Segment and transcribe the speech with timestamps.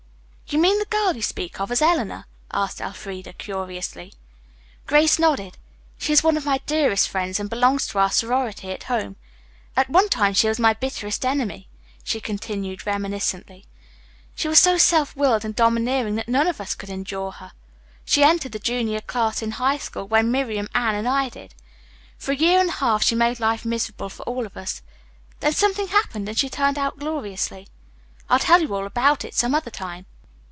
[0.53, 4.11] "You mean the girl you speak of as Eleanor?" asked Elfreda curiously.
[4.85, 5.57] Grace nodded.
[5.97, 9.15] "She is one of my dearest friends and belongs to our sorority at home.
[9.77, 11.69] At one time she was my bitterest enemy,"
[12.03, 13.65] she continued reminiscently.
[14.35, 17.53] "She was so self willed and domineering that none of us could endure her.
[18.03, 21.55] She entered the junior class in high school when Miriam, Anne and I did.
[22.17, 24.81] For a year and a half she made life miserable for all of us,
[25.39, 27.69] then something happened and she turned out gloriously.
[28.29, 30.07] I'll tell you all about it some other time."